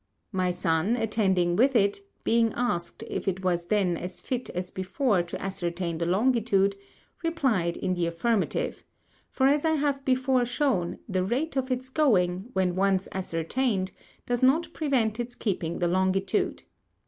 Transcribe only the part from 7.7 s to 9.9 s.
in the Affirmative; for as I